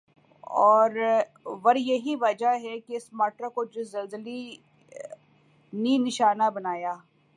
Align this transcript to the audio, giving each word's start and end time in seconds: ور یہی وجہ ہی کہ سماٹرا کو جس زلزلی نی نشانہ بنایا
ور 1.63 1.75
یہی 1.77 2.15
وجہ 2.21 2.53
ہی 2.63 2.79
کہ 2.87 2.99
سماٹرا 2.99 3.49
کو 3.49 3.63
جس 3.65 3.91
زلزلی 3.91 4.41
نی 5.73 5.97
نشانہ 5.97 6.49
بنایا 6.53 6.93